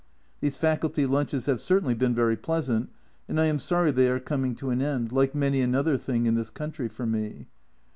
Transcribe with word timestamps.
These 0.39 0.57
Faculty 0.57 1.05
lunches 1.05 1.45
have 1.45 1.61
certainly 1.61 1.93
been 1.93 2.15
very 2.15 2.35
pleasant, 2.35 2.89
and 3.29 3.39
I 3.39 3.45
am 3.45 3.59
sorry 3.59 3.91
they 3.91 4.09
are 4.09 4.19
coming 4.19 4.55
to 4.55 4.71
an 4.71 4.81
end, 4.81 5.11
like 5.11 5.35
many 5.35 5.61
another 5.61 5.95
thing 5.95 6.25
in 6.25 6.33
this 6.33 6.49
country 6.49 6.87
for 6.87 7.05
me. 7.05 7.45